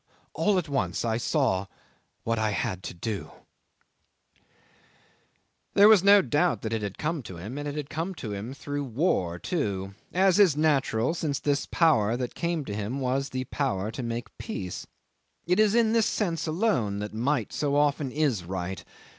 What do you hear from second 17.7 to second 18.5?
often is